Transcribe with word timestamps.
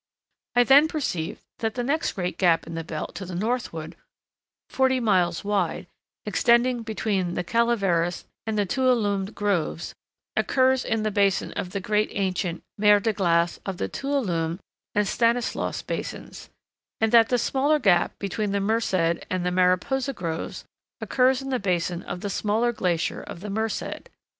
I 0.55 0.63
then 0.63 0.87
perceived 0.87 1.43
that 1.59 1.75
the 1.75 1.83
next 1.83 2.13
great 2.13 2.39
gap 2.39 2.65
in 2.65 2.73
the 2.73 2.83
belt 2.83 3.13
to 3.13 3.23
the 3.23 3.35
northward, 3.35 3.95
forty 4.67 4.99
miles 4.99 5.43
wide, 5.43 5.85
extending 6.25 6.81
between 6.81 7.35
the 7.35 7.43
Calaveras 7.43 8.25
and 8.47 8.57
Tuolumne 8.57 9.25
groves, 9.35 9.93
occurs 10.35 10.83
in 10.83 11.03
the 11.03 11.11
basin 11.11 11.51
of 11.53 11.69
the 11.69 11.79
great 11.79 12.09
ancient 12.13 12.63
mer 12.79 12.99
de 12.99 13.13
glace 13.13 13.59
of 13.63 13.77
the 13.77 13.87
Tuolumne 13.87 14.59
and 14.95 15.07
Stanislaus 15.07 15.83
basins, 15.83 16.49
and 16.99 17.11
that 17.11 17.29
the 17.29 17.37
smaller 17.37 17.77
gap 17.77 18.17
between 18.17 18.53
the 18.53 18.59
Merced 18.59 18.93
and 19.29 19.43
Mariposa 19.55 20.13
groves 20.13 20.65
occurs 20.99 21.43
in 21.43 21.49
the 21.49 21.59
basin 21.59 22.01
of 22.01 22.21
the 22.21 22.29
smaller 22.31 22.71
glacier 22.71 23.21
of 23.21 23.41
the 23.41 23.51
Merced. 23.51 24.09